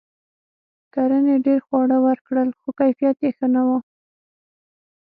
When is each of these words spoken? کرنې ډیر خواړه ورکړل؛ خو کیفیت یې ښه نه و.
کرنې 0.93 1.35
ډیر 1.45 1.59
خواړه 1.67 1.97
ورکړل؛ 2.07 2.49
خو 2.59 2.69
کیفیت 2.79 3.17
یې 3.25 3.31
ښه 3.37 3.47
نه 3.53 3.61
و. 3.67 3.69